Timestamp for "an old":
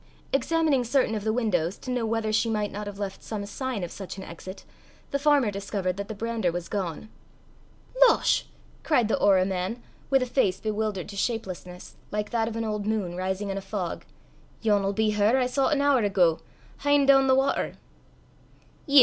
12.55-12.87